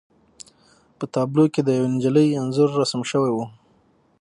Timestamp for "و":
3.33-3.37